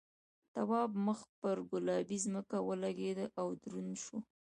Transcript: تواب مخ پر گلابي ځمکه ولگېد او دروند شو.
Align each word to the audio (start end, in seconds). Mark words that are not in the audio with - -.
تواب 0.53 0.91
مخ 1.05 1.19
پر 1.39 1.57
گلابي 1.71 2.17
ځمکه 2.25 2.57
ولگېد 2.67 3.19
او 3.39 3.47
دروند 3.61 3.95
شو. 4.03 4.17